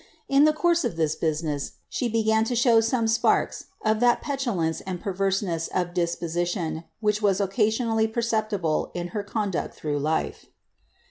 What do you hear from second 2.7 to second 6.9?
some sparks of that petulance and pcrverseness of disposition